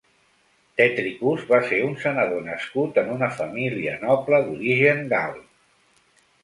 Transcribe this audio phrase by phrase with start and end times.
[0.79, 5.39] Tetricus va ser un senador nascut en una família noble d'origen gal.